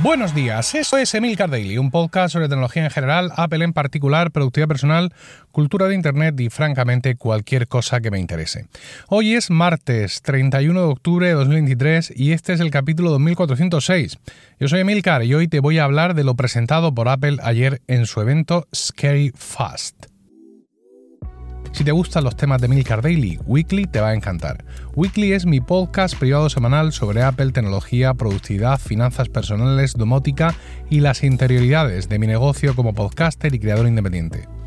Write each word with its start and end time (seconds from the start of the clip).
Buenos 0.00 0.32
días, 0.32 0.76
esto 0.76 0.96
es 0.96 1.12
Emilcar 1.14 1.50
Daily, 1.50 1.76
un 1.76 1.90
podcast 1.90 2.32
sobre 2.32 2.48
tecnología 2.48 2.84
en 2.84 2.90
general, 2.90 3.32
Apple 3.34 3.64
en 3.64 3.72
particular, 3.72 4.30
productividad 4.30 4.68
personal, 4.68 5.12
cultura 5.50 5.88
de 5.88 5.96
Internet 5.96 6.38
y 6.38 6.50
francamente 6.50 7.16
cualquier 7.16 7.66
cosa 7.66 8.00
que 8.00 8.12
me 8.12 8.20
interese. 8.20 8.68
Hoy 9.08 9.34
es 9.34 9.50
martes 9.50 10.22
31 10.22 10.80
de 10.80 10.86
octubre 10.86 11.26
de 11.26 11.32
2023 11.32 12.12
y 12.14 12.30
este 12.30 12.52
es 12.52 12.60
el 12.60 12.70
capítulo 12.70 13.10
2406. 13.10 14.18
Yo 14.60 14.68
soy 14.68 14.80
Emilcar 14.80 15.24
y 15.24 15.34
hoy 15.34 15.48
te 15.48 15.58
voy 15.58 15.78
a 15.78 15.84
hablar 15.84 16.14
de 16.14 16.22
lo 16.22 16.36
presentado 16.36 16.94
por 16.94 17.08
Apple 17.08 17.38
ayer 17.42 17.82
en 17.88 18.06
su 18.06 18.20
evento 18.20 18.68
Scary 18.72 19.32
Fast. 19.34 20.17
Si 21.72 21.84
te 21.84 21.92
gustan 21.92 22.24
los 22.24 22.36
temas 22.36 22.60
de 22.60 22.68
Milcar 22.68 23.02
Daily, 23.02 23.38
Weekly 23.46 23.86
te 23.86 24.00
va 24.00 24.08
a 24.08 24.14
encantar. 24.14 24.64
Weekly 24.94 25.32
es 25.32 25.46
mi 25.46 25.60
podcast 25.60 26.16
privado 26.18 26.50
semanal 26.50 26.92
sobre 26.92 27.22
Apple, 27.22 27.52
tecnología, 27.52 28.14
productividad, 28.14 28.80
finanzas 28.80 29.28
personales, 29.28 29.94
domótica 29.94 30.54
y 30.90 31.00
las 31.00 31.22
interioridades 31.22 32.08
de 32.08 32.18
mi 32.18 32.26
negocio 32.26 32.74
como 32.74 32.94
podcaster 32.94 33.54
y 33.54 33.60
creador 33.60 33.86
independiente. 33.86 34.57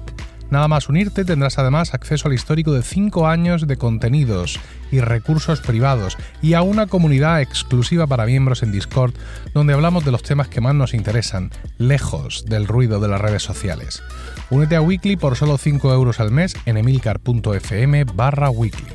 Nada 0.51 0.67
más 0.67 0.89
unirte 0.89 1.23
tendrás 1.23 1.57
además 1.57 1.93
acceso 1.93 2.27
al 2.27 2.33
histórico 2.33 2.73
de 2.73 2.83
5 2.83 3.25
años 3.25 3.67
de 3.67 3.77
contenidos 3.77 4.59
y 4.91 4.99
recursos 4.99 5.61
privados 5.61 6.17
y 6.41 6.55
a 6.55 6.61
una 6.61 6.87
comunidad 6.87 7.41
exclusiva 7.41 8.05
para 8.05 8.25
miembros 8.25 8.61
en 8.61 8.73
Discord 8.73 9.13
donde 9.53 9.73
hablamos 9.73 10.03
de 10.03 10.11
los 10.11 10.23
temas 10.23 10.49
que 10.49 10.59
más 10.59 10.75
nos 10.75 10.93
interesan, 10.93 11.51
lejos 11.77 12.43
del 12.45 12.67
ruido 12.67 12.99
de 12.99 13.07
las 13.07 13.21
redes 13.21 13.43
sociales. 13.43 14.03
Únete 14.49 14.75
a 14.75 14.81
Weekly 14.81 15.15
por 15.15 15.37
solo 15.37 15.57
5 15.57 15.93
euros 15.93 16.19
al 16.19 16.31
mes 16.31 16.53
en 16.65 16.75
emilcar.fm 16.75 18.03
barra 18.13 18.49
weekly. 18.49 18.93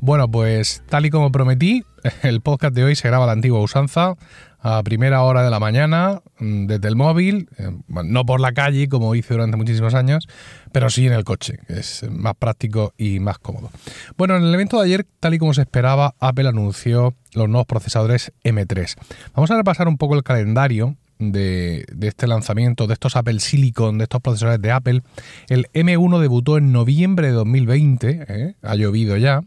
Bueno, 0.00 0.30
pues 0.30 0.82
tal 0.88 1.06
y 1.06 1.10
como 1.10 1.32
prometí, 1.32 1.82
el 2.22 2.40
podcast 2.40 2.74
de 2.74 2.84
hoy 2.84 2.94
se 2.96 3.08
graba 3.08 3.24
a 3.24 3.26
la 3.26 3.32
antigua 3.32 3.60
usanza, 3.60 4.14
a 4.62 4.82
primera 4.82 5.22
hora 5.22 5.42
de 5.42 5.50
la 5.50 5.58
mañana, 5.58 6.20
mm, 6.38 6.66
desde 6.66 6.88
el 6.88 6.96
móvil, 6.96 7.48
eh, 7.58 7.70
no 7.88 8.26
por 8.26 8.40
la 8.40 8.52
calle 8.52 8.88
como 8.88 9.14
hice 9.14 9.34
durante 9.34 9.56
muchísimos 9.56 9.94
años, 9.94 10.28
pero 10.72 10.90
sí 10.90 11.06
en 11.06 11.14
el 11.14 11.24
coche, 11.24 11.58
que 11.66 11.80
es 11.80 12.04
más 12.10 12.34
práctico 12.36 12.92
y 12.98 13.20
más 13.20 13.38
cómodo. 13.38 13.70
Bueno, 14.16 14.36
en 14.36 14.42
el 14.42 14.54
evento 14.54 14.78
de 14.78 14.84
ayer, 14.84 15.06
tal 15.18 15.34
y 15.34 15.38
como 15.38 15.54
se 15.54 15.62
esperaba, 15.62 16.14
Apple 16.20 16.48
anunció 16.48 17.14
los 17.32 17.48
nuevos 17.48 17.66
procesadores 17.66 18.32
M3. 18.44 18.96
Vamos 19.34 19.50
a 19.50 19.56
repasar 19.56 19.88
un 19.88 19.96
poco 19.96 20.14
el 20.14 20.22
calendario 20.22 20.96
de, 21.18 21.84
este 22.00 22.26
lanzamiento, 22.26 22.86
de 22.86 22.94
estos 22.94 23.16
Apple 23.16 23.40
Silicon, 23.40 23.98
de 23.98 24.04
estos 24.04 24.20
procesadores 24.20 24.60
de 24.60 24.72
Apple. 24.72 25.02
El 25.48 25.66
M1 25.72 26.18
debutó 26.20 26.58
en 26.58 26.72
noviembre 26.72 27.28
de 27.28 27.32
2020, 27.34 28.24
¿eh? 28.28 28.54
ha 28.62 28.74
llovido 28.74 29.16
ya. 29.16 29.42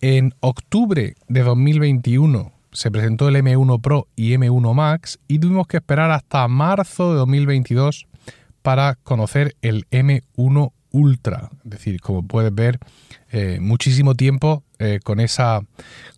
En 0.00 0.34
octubre 0.40 1.14
de 1.28 1.42
2021 1.42 2.55
se 2.76 2.90
presentó 2.90 3.28
el 3.28 3.36
M1 3.36 3.80
Pro 3.80 4.06
y 4.16 4.34
M1 4.34 4.74
Max 4.74 5.18
y 5.28 5.38
tuvimos 5.38 5.66
que 5.66 5.78
esperar 5.78 6.10
hasta 6.10 6.46
marzo 6.46 7.10
de 7.10 7.18
2022 7.18 8.06
para 8.60 8.96
conocer 8.96 9.56
el 9.62 9.86
M1 9.90 10.72
Ultra. 10.90 11.50
Es 11.64 11.70
decir, 11.70 12.00
como 12.02 12.26
puedes 12.26 12.54
ver, 12.54 12.78
eh, 13.32 13.58
muchísimo 13.62 14.14
tiempo 14.14 14.62
eh, 14.78 15.00
con, 15.02 15.20
esa, 15.20 15.62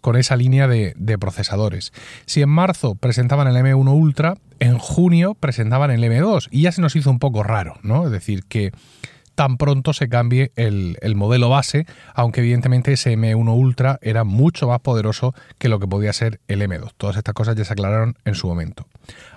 con 0.01 0.17
esa 0.17 0.34
línea 0.34 0.67
de, 0.67 0.95
de, 0.97 1.17
procesadores. 1.17 1.92
Si 2.27 2.42
en 2.42 2.48
marzo 2.48 2.97
presentaban 2.97 3.47
el 3.47 3.55
M1 3.55 3.92
Ultra, 3.92 4.34
en 4.59 4.79
junio 4.79 5.34
presentaban 5.34 5.92
el 5.92 6.03
M2 6.03 6.48
y 6.51 6.62
ya 6.62 6.73
se 6.73 6.81
nos 6.81 6.97
hizo 6.97 7.09
un 7.11 7.20
poco 7.20 7.45
raro, 7.45 7.79
¿no? 7.83 8.06
Es 8.06 8.11
decir, 8.11 8.42
que 8.45 8.73
tan 9.39 9.56
pronto 9.56 9.92
se 9.92 10.08
cambie 10.08 10.50
el, 10.56 10.98
modelo 11.14 11.48
base, 11.48 11.86
aunque 12.12 12.41
evidentemente 12.41 12.94
ese 12.94 13.17
M1 13.17 13.56
Ultra 13.56 14.00
era 14.03 14.25
mucho 14.25 14.67
más 14.67 14.80
poderoso 14.80 15.33
que 15.58 15.69
lo 15.69 15.78
que 15.78 15.86
podía 15.86 16.12
ser 16.12 16.41
el 16.48 16.61
M2. 16.61 16.91
Todas 16.97 17.17
estas 17.17 17.35
cosas 17.35 17.55
ya 17.55 17.64
se 17.64 17.73
aclararon 17.73 18.17
en 18.24 18.35
su 18.35 18.48
momento. 18.48 18.89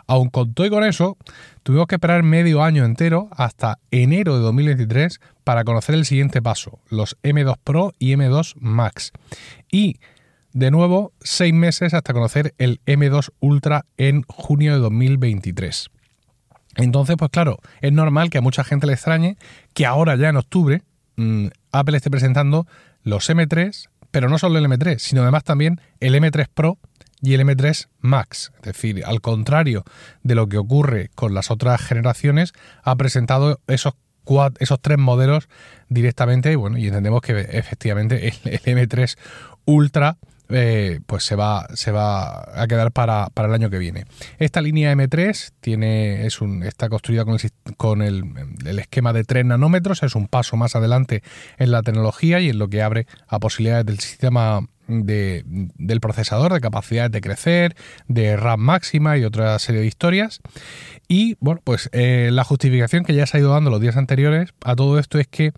Aun 0.08 0.32
con 0.32 0.56
todo 0.56 0.66
y 0.66 0.72
con 0.72 0.84
eso, 0.84 1.18
tuvimos 1.62 1.86
que 1.86 1.96
esperar 1.96 2.24
medio 2.24 2.64
año 2.64 2.84
entero 2.84 3.30
hasta 3.30 3.78
enero 3.92 4.38
de 4.38 4.42
2023 4.42 5.20
para 5.44 5.64
conocer 5.66 5.94
el 5.94 6.06
siguiente 6.06 6.42
paso, 6.42 6.80
los 6.90 7.16
M2 7.22 7.60
Pro 7.64 7.94
y 8.00 8.16
M2 8.16 8.56
Max. 8.60 9.12
Y 9.72 10.00
de 10.52 10.72
nuevo, 10.72 11.14
seis 11.20 11.54
meses 11.54 11.94
hasta 11.94 12.12
conocer 12.14 12.56
el 12.58 12.82
M2 12.88 13.34
Ultra 13.40 13.86
en 13.98 14.24
junio 14.24 14.74
de 14.74 14.80
2023. 14.80 15.92
Entonces, 16.76 17.16
pues 17.18 17.32
claro, 17.32 17.60
es 17.82 17.92
normal 17.92 18.30
que 18.30 18.38
a 18.38 18.42
mucha 18.42 18.64
gente 18.64 18.88
le 18.88 18.94
extrañe 18.94 19.38
que 19.74 19.86
ahora 19.86 20.16
ya 20.16 20.30
en 20.30 20.38
octubre 20.38 20.82
mm, 21.18 21.48
Apple 21.72 21.98
esté 21.98 22.10
presentando 22.10 22.68
los 23.04 23.30
M3, 23.30 23.90
pero 24.12 24.30
no 24.30 24.38
solo 24.38 24.60
el 24.60 24.66
M3, 24.66 25.00
sino 25.00 25.22
además 25.22 25.44
también 25.44 25.82
el 26.00 26.16
M3 26.16 26.48
Pro 26.54 26.78
y 27.22 27.34
el 27.34 27.42
M3 27.42 27.88
Max. 28.00 28.52
Es 28.58 28.74
decir, 28.74 29.04
al 29.06 29.22
contrario 29.22 29.84
de 30.24 30.36
lo 30.36 30.48
que 30.48 30.58
ocurre 30.58 31.10
con 31.16 31.34
las 31.34 31.52
otras 31.52 31.82
generaciones, 31.82 32.54
ha 32.84 32.96
presentado 32.96 33.60
esos, 33.68 33.94
esos 34.60 34.82
tres 34.82 34.98
modelos 34.98 35.48
directamente 35.90 36.56
bueno, 36.56 36.78
y 36.78 36.88
entendemos 36.88 37.22
que 37.22 37.40
efectivamente 37.52 38.28
el 38.44 38.60
M3 38.60 39.18
Ultra 39.66 40.18
eh, 40.52 41.00
pues 41.06 41.24
se 41.24 41.36
va, 41.36 41.68
se 41.74 41.92
va 41.92 42.62
a 42.62 42.68
quedar 42.68 42.92
para, 42.92 43.30
el 43.36 43.54
año 43.54 43.70
que 43.70 43.78
viene. 43.78 44.06
Esta 44.38 44.62
línea 44.62 44.94
M3 44.94 45.52
tiene, 45.60 46.26
es 46.26 46.42
un, 46.42 46.64
está 46.64 46.90
construida 46.90 47.26
con, 47.26 47.36
el, 47.36 47.76
con 47.78 48.02
el, 48.02 48.80
esquema 48.80 49.14
de 49.14 49.24
3 49.24 49.46
nanómetros, 49.46 50.04
es 50.04 50.16
un 50.16 50.28
paso 50.28 50.58
más 50.58 50.76
adelante 50.76 51.24
en 51.58 51.72
la 51.72 51.82
tecnología 51.82 52.40
y 52.40 52.50
en 52.50 52.60
lo 52.60 52.70
que 52.70 52.82
abre 52.82 53.08
a 53.28 53.40
posibilidades 53.40 53.86
del 53.86 54.00
sistema 54.00 54.62
del 54.88 56.00
procesador, 56.02 56.54
de 56.54 56.60
capacidades 56.60 57.12
de 57.12 57.22
crecer, 57.22 57.76
de 58.08 58.36
RAM 58.36 58.60
máxima 58.60 59.18
y 59.18 59.24
otra 59.24 59.58
serie 59.60 59.82
de 59.82 59.88
historias. 59.88 60.42
Y 61.08 61.38
bueno, 61.40 61.62
pues 61.64 61.90
eh, 61.94 62.30
la 62.32 62.44
justificación 62.44 63.04
que 63.04 63.14
ya 63.14 63.26
se 63.26 63.38
ha 63.38 63.40
ido 63.40 63.54
dando 63.54 63.70
los 63.70 63.80
días 63.80 63.98
anteriores 63.98 64.50
a 64.64 64.76
todo 64.76 65.00
esto 65.00 65.20
es 65.20 65.28
que 65.28 65.54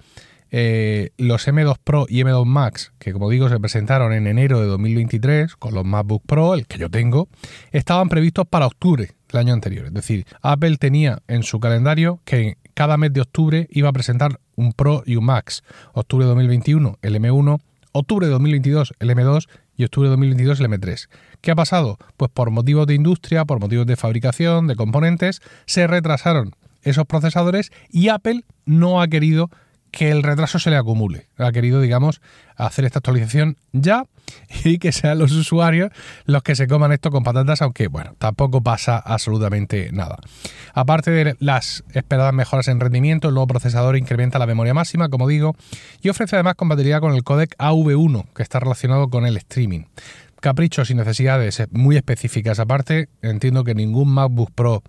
eh, 0.55 1.09
los 1.17 1.47
M2 1.47 1.77
Pro 1.83 2.05
y 2.07 2.21
M2 2.21 2.45
Max, 2.45 2.93
que 2.99 3.11
como 3.11 3.27
digo 3.31 3.49
se 3.49 3.59
presentaron 3.59 4.13
en 4.13 4.27
enero 4.27 4.61
de 4.61 4.67
2023 4.67 5.55
con 5.55 5.73
los 5.73 5.83
MacBook 5.83 6.21
Pro, 6.27 6.53
el 6.53 6.67
que 6.67 6.77
yo 6.77 6.91
tengo, 6.91 7.27
estaban 7.71 8.07
previstos 8.07 8.45
para 8.47 8.67
octubre 8.67 9.09
del 9.31 9.39
año 9.39 9.53
anterior. 9.53 9.87
Es 9.87 9.93
decir, 9.95 10.27
Apple 10.43 10.77
tenía 10.77 11.23
en 11.27 11.41
su 11.41 11.59
calendario 11.59 12.19
que 12.23 12.57
cada 12.75 12.97
mes 12.97 13.11
de 13.13 13.21
octubre 13.21 13.67
iba 13.71 13.89
a 13.89 13.93
presentar 13.93 14.39
un 14.55 14.73
Pro 14.73 15.01
y 15.07 15.15
un 15.15 15.25
Max. 15.25 15.63
Octubre 15.93 16.25
de 16.25 16.29
2021 16.29 16.99
el 17.01 17.15
M1, 17.15 17.59
octubre 17.91 18.27
de 18.27 18.33
2022 18.33 18.93
el 18.99 19.09
M2 19.09 19.47
y 19.75 19.85
octubre 19.85 20.07
de 20.07 20.11
2022 20.11 20.59
el 20.59 20.67
M3. 20.67 21.09
¿Qué 21.41 21.49
ha 21.49 21.55
pasado? 21.55 21.97
Pues 22.15 22.29
por 22.29 22.51
motivos 22.51 22.85
de 22.85 22.93
industria, 22.93 23.43
por 23.45 23.59
motivos 23.59 23.87
de 23.87 23.95
fabricación, 23.95 24.67
de 24.67 24.75
componentes, 24.75 25.41
se 25.65 25.87
retrasaron 25.87 26.51
esos 26.83 27.07
procesadores 27.07 27.71
y 27.89 28.09
Apple 28.09 28.43
no 28.65 29.01
ha 29.01 29.07
querido 29.07 29.49
que 29.93 30.09
el 30.09 30.23
retraso 30.23 30.57
se 30.57 30.71
le 30.71 30.75
acumule. 30.75 31.27
Ha 31.37 31.51
querido, 31.51 31.79
digamos, 31.79 32.19
hacer 32.55 32.83
esta 32.83 32.97
actualización 32.97 33.57
ya 33.73 34.05
y 34.65 34.79
que 34.79 34.91
sean 34.91 35.19
los 35.19 35.31
usuarios 35.33 35.91
los 36.25 36.41
que 36.41 36.55
se 36.55 36.67
coman 36.67 36.91
esto 36.91 37.11
con 37.11 37.23
patatas, 37.23 37.61
aunque, 37.61 37.87
bueno, 37.87 38.15
tampoco 38.17 38.61
pasa 38.61 38.97
absolutamente 38.97 39.91
nada. 39.93 40.17
Aparte 40.73 41.11
de 41.11 41.35
las 41.39 41.83
esperadas 41.93 42.33
mejoras 42.33 42.69
en 42.69 42.79
rendimiento, 42.79 43.27
el 43.27 43.35
nuevo 43.35 43.45
procesador 43.45 43.95
incrementa 43.95 44.39
la 44.39 44.47
memoria 44.47 44.73
máxima, 44.73 45.09
como 45.09 45.27
digo, 45.27 45.55
y 46.01 46.09
ofrece 46.09 46.37
además 46.37 46.55
compatibilidad 46.55 46.99
con 46.99 47.13
el 47.13 47.23
codec 47.23 47.55
AV1, 47.59 48.33
que 48.33 48.41
está 48.41 48.59
relacionado 48.59 49.09
con 49.09 49.27
el 49.27 49.37
streaming. 49.37 49.83
Caprichos 50.41 50.89
y 50.89 50.95
necesidades 50.95 51.61
muy 51.69 51.97
específicas. 51.97 52.59
Aparte, 52.59 53.09
entiendo 53.21 53.63
que 53.63 53.75
ningún 53.75 54.09
MacBook 54.09 54.51
Pro 54.55 54.81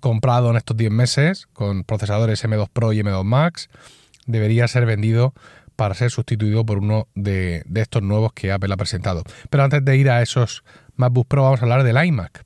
comprado 0.00 0.50
en 0.50 0.56
estos 0.56 0.76
10 0.76 0.90
meses, 0.90 1.46
con 1.52 1.84
procesadores 1.84 2.44
M2 2.44 2.68
Pro 2.72 2.92
y 2.92 3.00
M2 3.00 3.22
Max, 3.22 3.68
debería 4.30 4.68
ser 4.68 4.86
vendido 4.86 5.34
para 5.80 5.94
ser 5.94 6.10
sustituido 6.10 6.66
por 6.66 6.76
uno 6.76 7.08
de, 7.14 7.64
estos 7.74 8.02
nuevos 8.02 8.34
que 8.34 8.52
Apple 8.52 8.74
ha 8.74 8.76
presentado. 8.76 9.22
Pero 9.48 9.64
antes 9.64 9.82
de 9.82 9.96
ir 9.96 10.10
a 10.10 10.20
esos 10.20 10.62
MacBook 10.96 11.26
Pro 11.26 11.44
vamos 11.44 11.60
a 11.60 11.64
hablar 11.64 11.84
del 11.84 12.04
iMac. 12.04 12.44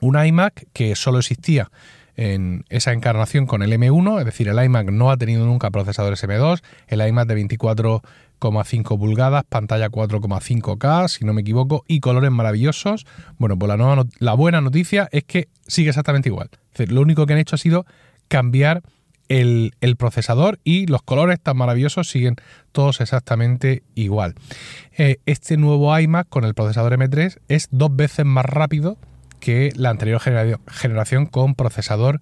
Un 0.00 0.20
iMac 0.20 0.66
que 0.72 0.96
solo 0.96 1.20
existía 1.20 1.70
en 2.16 2.64
esa 2.68 2.92
encarnación 2.92 3.46
con 3.46 3.62
el 3.62 3.72
M1, 3.72 4.18
es 4.18 4.24
decir, 4.24 4.48
el 4.48 4.62
iMac 4.62 4.90
no 4.90 5.12
ha 5.12 5.16
tenido 5.16 5.46
nunca 5.46 5.70
procesadores 5.70 6.24
M2, 6.24 6.60
el 6.88 7.06
iMac 7.06 7.28
de 7.28 7.36
24,5 7.40 8.98
pulgadas, 8.98 9.44
pantalla 9.48 9.88
4,5K, 9.88 11.06
si 11.06 11.24
no 11.24 11.32
me 11.32 11.42
equivoco, 11.42 11.84
y 11.86 12.00
colores 12.00 12.32
maravillosos. 12.32 13.06
Bueno, 13.38 13.56
pues 13.56 13.68
la, 13.68 14.04
la 14.18 14.34
buena 14.34 14.60
noticia 14.60 15.08
es 15.12 15.22
que 15.22 15.46
sigue 15.68 15.90
exactamente 15.90 16.28
igual. 16.28 16.50
lo 16.88 17.00
único 17.00 17.26
que 17.26 17.34
han 17.34 17.38
hecho 17.38 17.54
ha 17.54 17.58
sido 17.58 17.86
cambiar 18.26 18.82
el, 19.30 19.96
procesador 19.96 20.58
y 20.64 20.86
los 20.86 21.02
colores 21.02 21.40
tan 21.40 21.56
maravillosos 21.56 22.10
siguen 22.10 22.34
todos 22.72 23.00
exactamente 23.00 23.84
igual. 23.94 24.34
Eh, 24.98 25.18
este 25.24 25.56
nuevo 25.56 25.96
iMac 25.96 26.28
con 26.28 26.44
el 26.44 26.54
procesador 26.54 26.92
M3 26.92 27.38
es 27.48 27.68
dos 27.70 27.94
veces 27.94 28.26
más 28.26 28.44
rápido 28.44 28.98
que 29.38 29.72
la 29.76 29.90
anterior 29.90 30.20
generación 30.20 31.26
con 31.26 31.54
procesador 31.54 32.20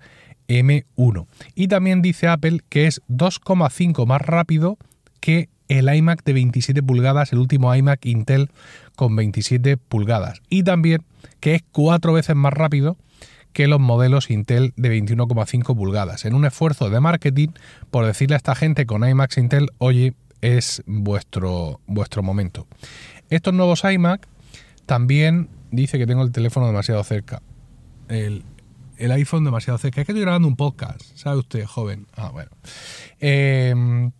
M1. 0.49 1.27
Y 1.55 1.69
también 1.69 2.03
dice 2.03 2.29
Apple 2.29 2.61
que 2.69 2.87
es 2.87 3.01
2,5 3.09 4.07
más 4.07 4.21
rápido 4.21 4.77
que 5.21 5.49
el 5.69 5.93
iMac 5.93 6.25
de 6.25 6.35
27 6.35 6.83
pulgadas, 6.83 7.33
el 7.33 7.39
último 7.39 7.75
iMac 7.75 8.05
Intel 8.05 8.51
con 8.97 9.17
27 9.17 9.79
pulgadas. 9.79 10.43
Y 10.51 10.63
también 10.63 11.03
que 11.41 11.55
es 11.55 11.65
cuatro 11.73 12.13
veces 12.13 12.37
más 12.37 12.53
rápido 12.53 12.97
que 13.53 13.67
los 13.67 13.81
modelos 13.81 14.31
Intel 14.31 14.73
de 14.77 14.97
21,5 14.97 15.77
pulgadas. 15.77 16.25
En 16.25 16.35
un 16.35 16.45
esfuerzo 16.45 16.91
de 16.91 17.01
marketing 17.01 17.49
por 17.91 18.07
decirle 18.07 18.35
a 18.35 18.39
esta 18.39 18.55
gente 18.55 18.87
con 18.87 19.09
iMac 19.09 19.37
Intel, 19.37 19.69
oye, 19.79 20.15
es 20.41 20.83
vuestro, 20.87 21.81
vuestro 21.87 22.23
momento. 22.23 22.67
Estos 23.31 23.55
nuevos 23.55 23.85
iMac 23.85 24.27
también 24.87 25.49
dice 25.71 25.99
que 25.99 26.07
tengo 26.07 26.23
el 26.23 26.33
teléfono 26.33 26.67
demasiado 26.67 27.03
cerca. 27.05 27.43
El, 28.09 28.45
iPhone 28.99 29.45
demasiado 29.45 29.79
cerca. 29.79 30.01
Es 30.01 30.07
que 30.07 30.13
estoy 30.13 30.23
grabando 30.23 30.49
un 30.49 30.57
podcast, 30.57 31.03
¿sabe 31.15 31.39
usted, 31.39 31.65
joven? 31.65 32.07
Ah, 32.15 32.31
bueno. 32.31 32.51
Em, 33.21 34.13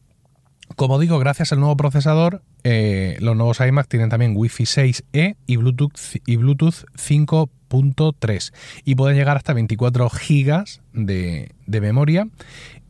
como 0.79 1.01
digo, 1.01 1.19
gracias 1.19 1.51
al 1.53 1.59
nuevo 1.59 1.77
procesador, 1.77 2.41
eh, 2.63 3.17
los 3.19 3.35
nuevos 3.35 3.59
iMac 3.59 3.89
tienen 3.89 4.11
también 4.11 4.35
Wi-Fi 4.37 4.63
6E 4.63 5.35
y 5.45 5.57
Bluetooth, 5.57 5.91
y 6.25 6.37
Bluetooth 6.37 6.85
5.3 6.95 8.53
y 8.85 8.95
pueden 8.95 9.17
llegar 9.17 9.37
hasta 9.37 9.55
24 9.55 10.09
GB 10.09 10.65
de, 10.93 11.81
memoria 11.81 12.29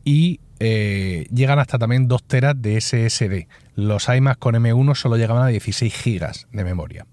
y 0.05 0.39
eh, 0.59 1.25
llegan 1.33 1.57
hasta 1.57 1.79
también 1.79 2.07
2 2.07 2.23
teras 2.25 2.61
de 2.61 2.79
SSD. 2.79 3.47
Los 3.73 4.07
iMac 4.07 4.37
con 4.37 4.53
M1 4.53 4.93
solo 4.93 5.17
llegaban 5.17 5.41
a 5.41 5.47
16 5.47 5.91
GB 5.91 6.45
de 6.51 6.63
memoria. 6.63 7.07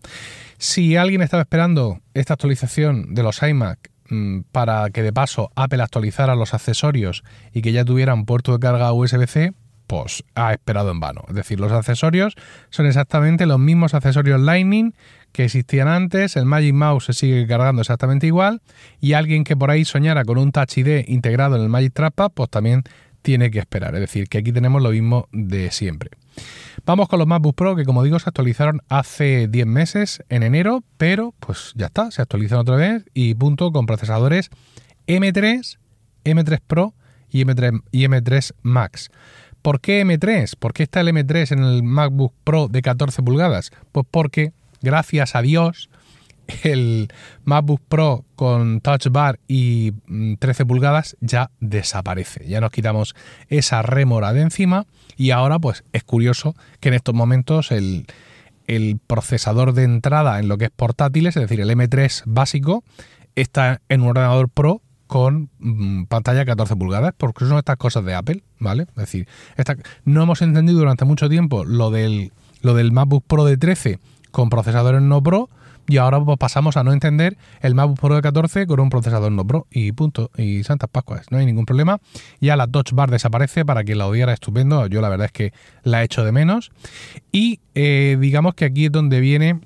Si 0.58 0.94
alguien 0.96 1.22
estaba 1.22 1.44
esperando 1.44 2.00
esta 2.12 2.34
actualización 2.34 3.14
de 3.14 3.22
los 3.22 3.43
iMac 3.43 3.90
mm, 4.11 4.40
para 4.52 4.90
que 4.90 5.02
de 5.02 5.14
paso 5.14 5.50
Apple 5.56 5.82
actualizara 5.82 6.34
los 6.34 6.52
accesorios 6.52 7.25
y 7.55 7.62
que 7.62 7.72
ya 7.72 7.82
tuvieran 7.87 8.26
puerto 8.26 8.52
de 8.52 8.58
carga 8.58 8.93
USB-C, 8.93 9.55
pues 9.86 10.24
ha 10.34 10.52
esperado 10.52 10.90
en 10.90 11.00
vano. 11.00 11.22
Es 11.28 11.34
decir, 11.34 11.60
los 11.60 11.72
accesorios 11.72 12.34
son 12.70 12.86
exactamente 12.86 13.46
los 13.46 13.58
mismos 13.58 13.94
accesorios 13.94 14.40
Lightning 14.40 14.94
que 15.32 15.44
existían 15.44 15.88
antes, 15.88 16.36
el 16.36 16.46
Magic 16.46 16.72
Mouse 16.72 17.04
se 17.06 17.12
sigue 17.12 17.46
cargando 17.46 17.82
exactamente 17.82 18.26
igual 18.26 18.62
y 19.00 19.12
alguien 19.12 19.44
que 19.44 19.56
por 19.56 19.70
ahí 19.70 19.84
soñara 19.84 20.24
con 20.24 20.38
un 20.38 20.50
Touch 20.50 20.78
ID 20.78 21.08
integrado 21.08 21.56
en 21.56 21.62
el 21.62 21.68
Magic 21.68 21.92
Trackpad, 21.92 22.30
pues 22.32 22.48
también 22.48 22.84
tiene 23.20 23.50
que 23.50 23.58
esperar. 23.58 23.94
Es 23.94 24.00
decir, 24.00 24.28
que 24.28 24.38
aquí 24.38 24.52
tenemos 24.52 24.80
lo 24.82 24.90
mismo 24.90 25.28
de 25.32 25.70
siempre. 25.72 26.10
Vamos 26.84 27.08
con 27.08 27.18
los 27.18 27.26
MacBook 27.26 27.56
Pro 27.56 27.74
que 27.74 27.84
como 27.84 28.04
digo 28.04 28.18
se 28.18 28.28
actualizaron 28.28 28.80
hace 28.88 29.48
10 29.48 29.66
meses 29.66 30.22
en 30.28 30.42
enero, 30.42 30.84
pero 30.96 31.34
pues 31.40 31.72
ya 31.74 31.86
está, 31.86 32.10
se 32.10 32.22
actualizan 32.22 32.58
otra 32.58 32.76
vez 32.76 33.04
y 33.14 33.34
punto 33.34 33.72
con 33.72 33.86
procesadores 33.86 34.50
M3, 35.06 35.78
M3 36.24 36.60
Pro 36.66 36.94
y 37.28 37.44
M3, 37.44 37.82
y 37.90 38.04
M3 38.04 38.52
Max. 38.62 39.10
¿Por 39.66 39.80
qué 39.80 40.06
M3? 40.06 40.54
¿Por 40.56 40.72
qué 40.72 40.84
está 40.84 41.00
el 41.00 41.08
M3 41.08 41.50
en 41.50 41.64
el 41.64 41.82
MacBook 41.82 42.32
Pro 42.44 42.68
de 42.68 42.82
14 42.82 43.20
pulgadas? 43.24 43.72
Pues 43.90 44.06
porque, 44.08 44.52
gracias 44.80 45.34
a 45.34 45.42
Dios, 45.42 45.90
el 46.62 47.08
MacBook 47.44 47.80
Pro 47.88 48.24
con 48.36 48.80
Touch 48.80 49.08
Bar 49.10 49.40
y 49.48 49.90
13 50.38 50.62
mm, 50.62 50.68
pulgadas 50.68 51.16
ya 51.20 51.50
desaparece. 51.58 52.46
Ya 52.46 52.60
nos 52.60 52.70
quitamos 52.70 53.16
esa 53.48 53.82
rémora 53.82 54.32
de 54.32 54.42
encima 54.42 54.86
y 55.16 55.32
ahora 55.32 55.58
pues 55.58 55.82
es 55.92 56.04
curioso 56.04 56.54
que 56.78 56.90
en 56.90 56.94
estos 56.94 57.16
momentos 57.16 57.72
el, 57.72 58.06
el 58.69 59.00
procesador 59.04 59.72
de 59.72 59.82
entrada 59.82 60.38
en 60.38 60.46
lo 60.46 60.58
que 60.58 60.66
es 60.66 60.70
portátiles, 60.70 61.36
es 61.36 61.42
decir, 61.42 61.60
el 61.60 61.70
M3 61.70 62.22
básico, 62.24 62.84
está 63.34 63.80
en 63.88 64.02
un 64.02 64.10
ordenador 64.10 64.48
Pro 64.48 64.80
con 65.06 65.50
mm, 65.58 66.05
pantalla 66.05 66.44
14 66.44 66.76
pulgadas, 66.76 67.14
porque 67.17 67.47
son 67.47 67.58
estas 67.58 67.76
cosas 67.76 68.05
de 68.05 68.14
Apple, 68.14 68.43
¿vale? 68.58 68.85
Es 68.91 68.97
decir, 68.97 69.29
no 70.05 70.23
hemos 70.23 70.43
entendido 70.43 70.79
durante 70.79 71.05
mucho 71.05 71.29
tiempo 71.29 71.64
lo 71.64 71.91
del, 71.91 72.32
lo 72.62 72.75
del 72.75 72.93
MacBook 72.93 73.25
Pro 73.26 73.44
de 73.44 73.56
13 73.56 73.99
con 74.31 74.50
procesadores 74.50 75.03
no 75.03 75.23
Pro 75.23 75.49
y 75.88 75.99
ahora 75.99 76.20
pues, 76.20 76.38
pasamos 76.38 76.76
a 76.76 76.85
no 76.85 76.93
entender 76.93 77.37
el 77.61 77.75
MacBook 77.75 78.00
Pro 78.00 78.14
de 78.17 78.23
14 78.23 78.67
con 78.67 78.81
un 78.81 78.91
procesador 78.91 79.31
no 79.31 79.47
Pro 79.47 79.67
y 79.70 79.93
punto. 79.93 80.31
Y 80.37 80.64
Santas 80.64 80.91
Pascuas, 80.91 81.31
no 81.31 81.38
hay 81.38 81.47
ningún 81.47 81.64
problema. 81.64 82.00
Ya 82.41 82.56
la 82.56 82.67
Touch 82.67 82.93
Bar 82.93 83.11
desaparece 83.11 83.64
para 83.64 83.85
quien 83.85 83.99
la 83.99 84.06
odiara, 84.06 84.32
estupendo. 84.32 84.87
Yo 84.88 85.00
la 85.00 85.08
verdad 85.08 85.26
es 85.26 85.32
que 85.32 85.53
la 85.82 86.03
echo 86.03 86.25
de 86.25 86.32
menos. 86.32 86.73
Y 87.31 87.61
eh, 87.75 88.17
digamos 88.20 88.55
que 88.55 88.64
aquí 88.64 88.87
es 88.87 88.93
donde 88.93 89.20
viene 89.20 89.61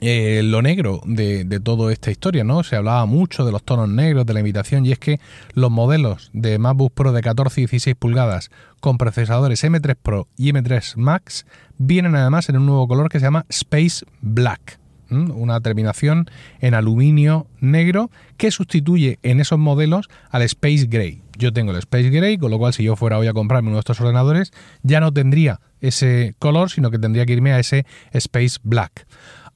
eh, 0.00 0.42
lo 0.44 0.62
negro 0.62 1.00
de, 1.04 1.44
de, 1.44 1.60
toda 1.60 1.92
esta 1.92 2.10
historia, 2.10 2.44
¿no? 2.44 2.62
Se 2.62 2.76
hablaba 2.76 3.04
mucho 3.06 3.44
de 3.44 3.52
los 3.52 3.62
tonos 3.62 3.88
negros, 3.88 4.26
de 4.26 4.34
la 4.34 4.40
invitación, 4.40 4.86
y 4.86 4.92
es 4.92 4.98
que 4.98 5.20
los 5.54 5.70
modelos 5.70 6.30
de 6.32 6.58
MacBook 6.58 6.92
Pro 6.92 7.12
de 7.12 7.20
14 7.20 7.60
y 7.60 7.64
16 7.64 7.96
pulgadas 7.96 8.50
con 8.80 8.98
procesadores 8.98 9.64
M3 9.64 9.96
Pro 10.00 10.28
y 10.36 10.52
M3 10.52 10.96
Max 10.96 11.46
vienen 11.78 12.14
además 12.14 12.48
en 12.48 12.56
un 12.56 12.66
nuevo 12.66 12.86
color 12.88 13.08
que 13.08 13.18
se 13.18 13.26
llama 13.26 13.46
Space 13.48 14.04
Black 14.20 14.78
una 15.10 15.60
terminación 15.60 16.30
en 16.60 16.74
aluminio 16.74 17.46
negro 17.60 18.10
que 18.36 18.50
sustituye 18.50 19.18
en 19.22 19.40
esos 19.40 19.58
modelos 19.58 20.08
al 20.30 20.42
Space 20.42 20.86
Gray. 20.88 21.22
Yo 21.36 21.52
tengo 21.52 21.72
el 21.72 21.78
Space 21.78 22.10
Gray, 22.10 22.36
con 22.36 22.50
lo 22.50 22.58
cual 22.58 22.72
si 22.72 22.82
yo 22.82 22.96
fuera 22.96 23.18
hoy 23.18 23.26
a 23.26 23.32
comprarme 23.32 23.68
uno 23.68 23.76
de 23.76 23.80
estos 23.80 24.00
ordenadores, 24.00 24.52
ya 24.82 25.00
no 25.00 25.12
tendría 25.12 25.60
ese 25.80 26.34
color, 26.38 26.70
sino 26.70 26.90
que 26.90 26.98
tendría 26.98 27.24
que 27.26 27.32
irme 27.32 27.52
a 27.52 27.58
ese 27.58 27.86
Space 28.12 28.58
Black. 28.62 29.06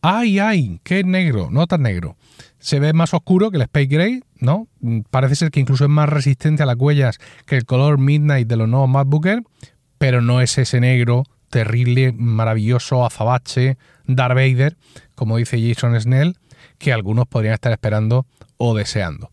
¡Ay, 0.04 0.40
ay! 0.40 0.80
¡Qué 0.82 1.04
negro! 1.04 1.48
No 1.52 1.68
tan 1.68 1.82
negro. 1.82 2.16
Se 2.58 2.80
ve 2.80 2.92
más 2.92 3.14
oscuro 3.14 3.52
que 3.52 3.56
el 3.56 3.62
Space 3.62 3.86
Gray, 3.86 4.24
¿no? 4.40 4.66
Parece 5.10 5.36
ser 5.36 5.52
que 5.52 5.60
incluso 5.60 5.84
es 5.84 5.90
más 5.90 6.08
resistente 6.08 6.64
a 6.64 6.66
las 6.66 6.76
huellas 6.76 7.18
que 7.46 7.56
el 7.56 7.64
color 7.64 7.98
Midnight 7.98 8.48
de 8.48 8.56
los 8.56 8.68
nuevos 8.68 8.88
MacBook 8.88 9.28
pero 9.98 10.20
no 10.20 10.40
es 10.40 10.58
ese 10.58 10.80
negro 10.80 11.22
terrible, 11.50 12.12
maravilloso, 12.12 13.06
azabache, 13.06 13.76
Darth 14.06 14.34
Vader, 14.34 14.76
como 15.14 15.36
dice 15.36 15.60
Jason 15.62 16.00
Snell, 16.00 16.36
que 16.78 16.92
algunos 16.92 17.28
podrían 17.28 17.54
estar 17.54 17.70
esperando 17.70 18.26
o 18.56 18.74
deseando. 18.74 19.30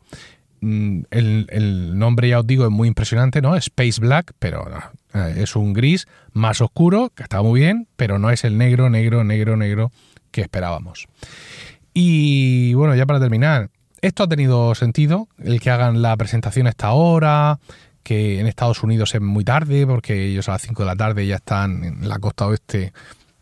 Mm, 0.61 1.01
el, 1.09 1.97
nombre, 1.97 2.29
ya 2.29 2.41
os 2.41 2.45
digo, 2.45 2.65
es 2.65 2.71
muy 2.71 2.87
impresionante, 2.87 3.41
¿no? 3.41 3.55
Space 3.55 3.99
Black, 3.99 4.33
pero 4.37 4.67
eh, 5.15 5.35
es 5.37 5.55
un 5.55 5.73
gris 5.73 6.07
más 6.33 6.61
oscuro, 6.61 7.11
que 7.15 7.23
está 7.23 7.41
muy 7.41 7.61
bien, 7.61 7.87
pero 7.95 8.19
no 8.19 8.29
es 8.29 8.43
el 8.43 8.59
negro, 8.59 8.91
negro, 8.91 9.23
negro, 9.23 9.57
negro 9.57 9.91
que 10.31 10.41
esperábamos. 10.41 11.07
Y 11.93 12.73
bueno, 12.73 12.95
ya 12.95 13.05
para 13.05 13.19
terminar, 13.19 13.69
esto 14.01 14.23
ha 14.23 14.27
tenido 14.27 14.75
sentido, 14.75 15.27
el 15.39 15.59
que 15.59 15.69
hagan 15.69 16.01
la 16.01 16.15
presentación 16.17 16.67
a 16.67 16.69
esta 16.71 16.91
hora, 16.91 17.59
que 18.03 18.39
en 18.39 18.47
Estados 18.47 18.83
Unidos 18.83 19.13
es 19.15 19.21
muy 19.21 19.43
tarde, 19.43 19.85
porque 19.85 20.27
ellos 20.27 20.47
a 20.49 20.53
las 20.53 20.61
5 20.61 20.83
de 20.83 20.87
la 20.87 20.95
tarde 20.95 21.27
ya 21.27 21.35
están 21.35 21.83
en 21.83 22.07
la 22.07 22.19
costa 22.19 22.47
oeste 22.47 22.93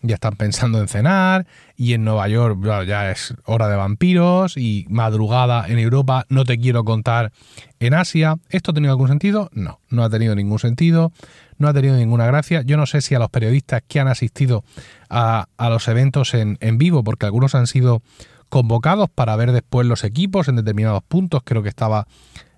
ya 0.08 0.16
están 0.16 0.36
pensando 0.36 0.80
en 0.80 0.88
cenar 0.88 1.46
y 1.76 1.94
en 1.94 2.04
Nueva 2.04 2.28
York 2.28 2.60
ya 2.88 3.12
es 3.12 3.34
hora 3.46 3.68
de 3.68 3.76
vampiros 3.76 4.58
y 4.58 4.86
madrugada 4.90 5.68
en 5.68 5.80
Europa 5.80 6.26
no 6.30 6.46
te 6.46 6.58
quiero 6.58 6.84
contar 6.84 7.32
en 7.80 7.94
Asia. 7.94 8.38
¿Esto 8.50 8.72
ha 8.72 8.74
tenido 8.74 8.92
algún 8.92 9.08
sentido? 9.08 9.50
No, 9.54 9.80
no 9.90 10.04
ha 10.04 10.10
tenido 10.10 10.36
ningún 10.36 10.60
sentido, 10.60 11.12
no 11.58 11.68
ha 11.68 11.74
tenido 11.74 11.96
ninguna 11.96 12.26
gracia. 12.26 12.62
Yo 12.62 12.78
no 12.78 12.86
sé 12.86 13.02
si 13.02 13.16
a 13.16 13.20
los 13.20 13.30
periodistas 13.30 13.84
que 13.88 14.00
han 14.00 14.08
asistido 14.08 14.64
a, 15.10 15.48
los 15.60 15.88
eventos 15.88 16.34
en, 16.34 16.78
vivo, 16.78 17.04
porque 17.04 17.26
algunos 17.26 17.56
han 17.56 17.68
sido 17.68 18.02
convocados 18.50 19.10
para 19.10 19.36
ver 19.36 19.52
después 19.52 19.86
los 19.86 20.04
equipos 20.04 20.48
en 20.48 20.56
determinados 20.56 21.04
puntos, 21.04 21.42
creo 21.44 21.64
que 21.64 21.70
estaba 21.70 22.08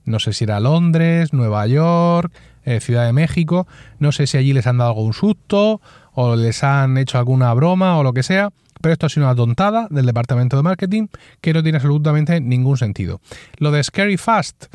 no 0.06 0.20
sé 0.20 0.34
si 0.34 0.46
era 0.46 0.60
Londres, 0.60 1.34
Nueva 1.34 1.68
York, 1.68 2.34
eh, 2.64 2.80
Ciudad 2.80 3.06
de 3.06 3.14
México, 3.14 3.68
no 4.00 4.12
sé 4.12 4.28
si 4.28 4.38
allí 4.38 4.54
les 4.54 4.68
han 4.68 4.78
dado 4.78 4.92
algún 4.92 5.14
susto 5.14 5.82
o 6.22 6.36
les 6.36 6.66
han 6.66 6.98
hecho 6.98 7.18
alguna 7.18 7.54
broma 7.54 7.98
o 7.98 8.04
lo 8.04 8.12
que 8.12 8.24
sea, 8.24 8.52
pero 8.82 8.92
esto 8.92 9.06
ha 9.06 9.10
sido 9.10 9.26
una 9.26 9.36
tontada 9.36 9.88
del 9.90 10.06
departamento 10.06 10.58
de 10.58 10.64
marketing 10.64 11.08
que 11.40 11.54
no 11.54 11.64
tiene 11.64 11.78
absolutamente 11.78 12.42
ningún 12.42 12.76
sentido. 12.76 13.22
Lo 13.58 13.72
de 13.72 13.82
Scary 13.82 14.18
Fast, 14.18 14.66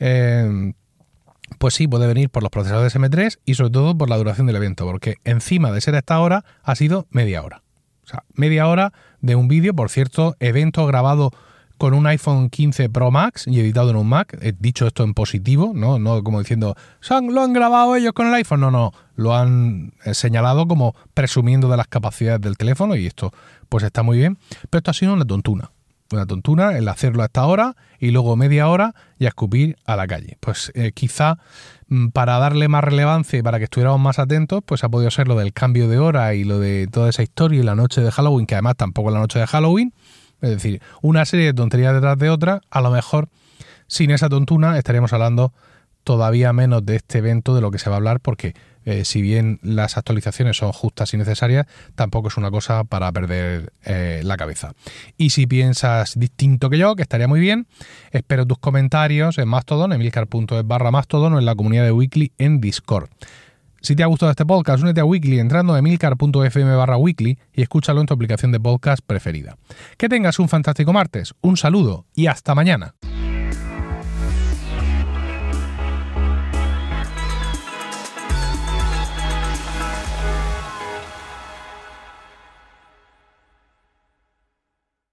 eh, 0.00 0.72
pues 1.58 1.74
sí, 1.74 1.86
puede 1.86 2.08
venir 2.08 2.30
por 2.30 2.42
los 2.42 2.50
procesadores 2.50 2.96
M3 2.96 3.38
y 3.44 3.54
sobre 3.54 3.70
todo 3.70 3.96
por 3.96 4.10
la 4.10 4.16
duración 4.16 4.48
del 4.48 4.56
evento, 4.56 4.86
porque 4.86 5.18
encima 5.22 5.70
de 5.70 5.80
ser 5.80 5.94
esta 5.94 6.18
hora 6.18 6.44
ha 6.64 6.74
sido 6.74 7.06
media 7.10 7.44
hora. 7.44 7.62
O 8.02 8.08
sea, 8.08 8.24
media 8.34 8.66
hora 8.66 8.92
de 9.20 9.36
un 9.36 9.46
vídeo, 9.46 9.74
por 9.74 9.90
cierto, 9.90 10.34
evento 10.40 10.84
grabado 10.86 11.30
con 11.78 11.94
un 11.94 12.06
iPhone 12.06 12.50
15 12.50 12.90
Pro 12.90 13.10
Max 13.10 13.46
y 13.46 13.60
editado 13.60 13.90
en 13.90 13.96
un 13.96 14.08
Mac. 14.08 14.36
He 14.42 14.52
dicho 14.52 14.86
esto 14.86 15.04
en 15.04 15.14
positivo, 15.14 15.72
¿no? 15.74 15.98
No 15.98 16.22
como 16.22 16.40
diciendo, 16.40 16.76
lo 17.08 17.40
han 17.42 17.52
grabado 17.52 17.96
ellos 17.96 18.12
con 18.12 18.26
el 18.26 18.34
iPhone. 18.34 18.60
No, 18.60 18.70
no, 18.70 18.92
lo 19.14 19.34
han 19.34 19.92
eh, 20.04 20.14
señalado 20.14 20.66
como 20.66 20.94
presumiendo 21.14 21.68
de 21.68 21.76
las 21.76 21.86
capacidades 21.86 22.40
del 22.40 22.56
teléfono 22.56 22.96
y 22.96 23.06
esto 23.06 23.32
pues 23.68 23.84
está 23.84 24.02
muy 24.02 24.18
bien. 24.18 24.38
Pero 24.68 24.78
esto 24.78 24.90
ha 24.90 24.94
sido 24.94 25.14
una 25.14 25.24
tontuna. 25.24 25.70
Una 26.10 26.24
tontuna 26.24 26.78
el 26.78 26.88
hacerlo 26.88 27.22
a 27.22 27.26
esta 27.26 27.44
hora 27.44 27.76
y 27.98 28.12
luego 28.12 28.34
media 28.34 28.68
hora 28.68 28.94
y 29.18 29.26
a 29.26 29.28
escupir 29.28 29.76
a 29.84 29.94
la 29.94 30.06
calle. 30.06 30.38
Pues 30.40 30.72
eh, 30.74 30.92
quizá 30.92 31.38
mm, 31.88 32.08
para 32.08 32.38
darle 32.38 32.66
más 32.68 32.82
relevancia 32.82 33.38
y 33.38 33.42
para 33.42 33.58
que 33.58 33.64
estuviéramos 33.64 34.00
más 34.00 34.18
atentos, 34.18 34.62
pues 34.64 34.84
ha 34.84 34.88
podido 34.88 35.10
ser 35.10 35.28
lo 35.28 35.36
del 35.36 35.52
cambio 35.52 35.86
de 35.86 35.98
hora 35.98 36.34
y 36.34 36.44
lo 36.44 36.58
de 36.58 36.86
toda 36.86 37.10
esa 37.10 37.22
historia 37.22 37.60
y 37.60 37.62
la 37.62 37.74
noche 37.74 38.00
de 38.00 38.10
Halloween, 38.10 38.46
que 38.46 38.54
además 38.54 38.76
tampoco 38.76 39.10
es 39.10 39.14
la 39.14 39.20
noche 39.20 39.38
de 39.38 39.46
Halloween, 39.46 39.92
es 40.40 40.50
decir, 40.50 40.80
una 41.02 41.24
serie 41.24 41.46
de 41.46 41.54
tonterías 41.54 41.94
detrás 41.94 42.18
de 42.18 42.30
otra, 42.30 42.60
a 42.70 42.80
lo 42.80 42.90
mejor 42.90 43.28
sin 43.86 44.10
esa 44.10 44.28
tontuna 44.28 44.78
estaríamos 44.78 45.12
hablando 45.12 45.52
todavía 46.04 46.52
menos 46.52 46.86
de 46.86 46.96
este 46.96 47.18
evento 47.18 47.54
de 47.54 47.60
lo 47.60 47.70
que 47.70 47.78
se 47.78 47.90
va 47.90 47.96
a 47.96 47.98
hablar 47.98 48.20
porque 48.20 48.54
eh, 48.84 49.04
si 49.04 49.20
bien 49.20 49.58
las 49.62 49.98
actualizaciones 49.98 50.56
son 50.56 50.72
justas 50.72 51.12
y 51.12 51.18
necesarias, 51.18 51.66
tampoco 51.94 52.28
es 52.28 52.38
una 52.38 52.50
cosa 52.50 52.84
para 52.84 53.12
perder 53.12 53.74
eh, 53.84 54.22
la 54.24 54.38
cabeza. 54.38 54.72
Y 55.18 55.30
si 55.30 55.46
piensas 55.46 56.18
distinto 56.18 56.70
que 56.70 56.78
yo, 56.78 56.96
que 56.96 57.02
estaría 57.02 57.28
muy 57.28 57.40
bien, 57.40 57.66
espero 58.10 58.46
tus 58.46 58.56
comentarios 58.56 59.36
en 59.36 59.48
Mastodon, 59.48 59.92
emilcar.es 59.92 60.66
barra 60.66 60.90
Mastodon 60.90 61.34
o 61.34 61.38
en 61.38 61.44
la 61.44 61.54
comunidad 61.54 61.84
de 61.84 61.92
Weekly 61.92 62.32
en 62.38 62.62
Discord. 62.62 63.10
Si 63.80 63.94
te 63.94 64.02
ha 64.02 64.06
gustado 64.06 64.30
este 64.30 64.44
podcast, 64.44 64.82
únete 64.82 65.00
a 65.00 65.04
Weekly 65.04 65.38
entrando 65.38 65.74
a 65.74 65.78
emilcar.fm 65.78 66.74
barra 66.74 66.96
weekly 66.96 67.38
y 67.52 67.62
escúchalo 67.62 68.00
en 68.00 68.06
tu 68.06 68.14
aplicación 68.14 68.52
de 68.52 68.60
podcast 68.60 69.02
preferida. 69.06 69.56
Que 69.96 70.08
tengas 70.08 70.38
un 70.38 70.48
fantástico 70.48 70.92
martes, 70.92 71.34
un 71.40 71.56
saludo 71.56 72.04
y 72.14 72.26
hasta 72.26 72.54
mañana. 72.54 72.94